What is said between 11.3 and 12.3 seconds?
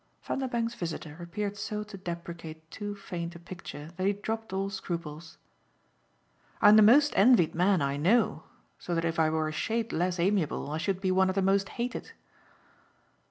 the most hated."